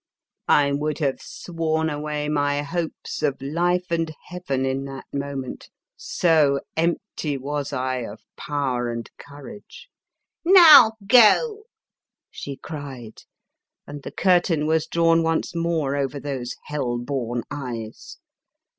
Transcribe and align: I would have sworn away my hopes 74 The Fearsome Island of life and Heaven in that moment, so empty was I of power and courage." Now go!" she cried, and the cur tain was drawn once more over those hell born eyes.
I 0.47 0.71
would 0.71 0.97
have 0.97 1.21
sworn 1.21 1.87
away 1.87 2.27
my 2.27 2.63
hopes 2.63 3.13
74 3.17 3.29
The 3.29 3.29
Fearsome 3.29 3.29
Island 3.29 3.53
of 3.53 3.61
life 3.61 3.91
and 3.91 4.15
Heaven 4.41 4.65
in 4.65 4.85
that 4.85 5.05
moment, 5.13 5.69
so 5.95 6.59
empty 6.75 7.37
was 7.37 7.71
I 7.71 7.97
of 7.97 8.19
power 8.35 8.89
and 8.91 9.07
courage." 9.19 9.89
Now 10.43 10.93
go!" 11.05 11.65
she 12.31 12.57
cried, 12.57 13.21
and 13.85 14.01
the 14.01 14.09
cur 14.11 14.39
tain 14.39 14.65
was 14.65 14.87
drawn 14.87 15.21
once 15.21 15.53
more 15.53 15.95
over 15.95 16.19
those 16.19 16.55
hell 16.63 16.97
born 16.97 17.43
eyes. 17.51 18.17